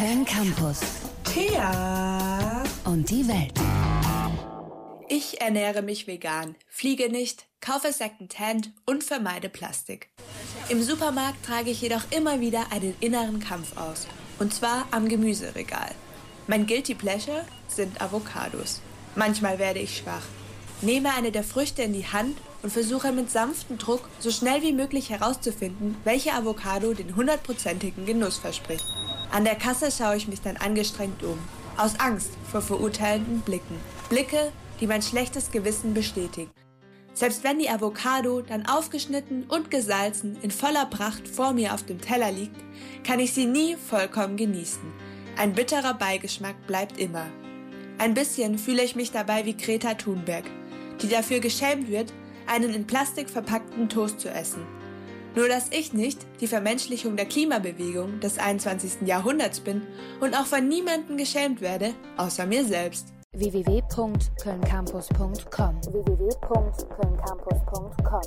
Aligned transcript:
Köln 0.00 0.24
Campus. 0.24 0.80
Thea. 1.24 2.64
Und 2.86 3.10
die 3.10 3.28
Welt. 3.28 3.52
Ich 5.10 5.42
ernähre 5.42 5.82
mich 5.82 6.06
vegan, 6.06 6.56
fliege 6.68 7.10
nicht, 7.10 7.44
kaufe 7.60 7.92
Secondhand 7.92 8.72
und 8.86 9.04
vermeide 9.04 9.50
Plastik. 9.50 10.08
Im 10.70 10.82
Supermarkt 10.82 11.44
trage 11.44 11.68
ich 11.68 11.82
jedoch 11.82 12.04
immer 12.16 12.40
wieder 12.40 12.72
einen 12.72 12.94
inneren 13.00 13.40
Kampf 13.40 13.76
aus. 13.76 14.06
Und 14.38 14.54
zwar 14.54 14.86
am 14.90 15.06
Gemüseregal. 15.06 15.90
Mein 16.46 16.66
Guilty 16.66 16.94
Pleasure 16.94 17.44
sind 17.68 18.00
Avocados. 18.00 18.80
Manchmal 19.16 19.58
werde 19.58 19.80
ich 19.80 19.98
schwach. 19.98 20.24
Nehme 20.80 21.12
eine 21.12 21.30
der 21.30 21.44
Früchte 21.44 21.82
in 21.82 21.92
die 21.92 22.06
Hand 22.06 22.38
und 22.62 22.72
versuche 22.72 23.12
mit 23.12 23.30
sanftem 23.30 23.76
Druck 23.76 24.08
so 24.18 24.30
schnell 24.30 24.62
wie 24.62 24.72
möglich 24.72 25.10
herauszufinden, 25.10 25.94
welche 26.04 26.32
Avocado 26.32 26.94
den 26.94 27.16
hundertprozentigen 27.16 28.06
Genuss 28.06 28.38
verspricht. 28.38 28.86
An 29.32 29.44
der 29.44 29.54
Kasse 29.54 29.92
schaue 29.92 30.16
ich 30.16 30.26
mich 30.26 30.40
dann 30.40 30.56
angestrengt 30.56 31.22
um. 31.22 31.38
Aus 31.76 32.00
Angst 32.00 32.30
vor 32.50 32.60
verurteilenden 32.60 33.40
Blicken. 33.42 33.76
Blicke, 34.08 34.52
die 34.80 34.88
mein 34.88 35.02
schlechtes 35.02 35.52
Gewissen 35.52 35.94
bestätigen. 35.94 36.50
Selbst 37.14 37.44
wenn 37.44 37.58
die 37.58 37.68
Avocado 37.68 38.40
dann 38.40 38.66
aufgeschnitten 38.66 39.44
und 39.44 39.70
gesalzen 39.70 40.36
in 40.42 40.50
voller 40.50 40.86
Pracht 40.86 41.28
vor 41.28 41.52
mir 41.52 41.74
auf 41.74 41.84
dem 41.84 42.00
Teller 42.00 42.32
liegt, 42.32 42.56
kann 43.04 43.20
ich 43.20 43.32
sie 43.32 43.46
nie 43.46 43.76
vollkommen 43.76 44.36
genießen. 44.36 44.82
Ein 45.36 45.52
bitterer 45.52 45.94
Beigeschmack 45.94 46.66
bleibt 46.66 46.98
immer. 46.98 47.26
Ein 47.98 48.14
bisschen 48.14 48.58
fühle 48.58 48.82
ich 48.82 48.96
mich 48.96 49.12
dabei 49.12 49.44
wie 49.44 49.56
Greta 49.56 49.94
Thunberg, 49.94 50.44
die 51.02 51.08
dafür 51.08 51.40
geschämt 51.40 51.88
wird, 51.88 52.12
einen 52.46 52.74
in 52.74 52.86
Plastik 52.86 53.30
verpackten 53.30 53.88
Toast 53.88 54.18
zu 54.20 54.28
essen. 54.28 54.66
Nur 55.34 55.48
dass 55.48 55.70
ich 55.70 55.92
nicht 55.92 56.24
die 56.40 56.46
Vermenschlichung 56.46 57.16
der 57.16 57.26
Klimabewegung 57.26 58.20
des 58.20 58.38
21. 58.38 59.06
Jahrhunderts 59.06 59.58
bin 59.60 59.82
und 60.20 60.34
auch 60.34 60.46
von 60.46 60.68
niemandem 60.68 61.16
geschämt 61.16 61.60
werde, 61.60 61.94
außer 62.16 62.46
mir 62.46 62.64
selbst. 62.64 63.08
www.kölncampus.com 63.32 65.34
www.kölncampus.com 65.34 68.22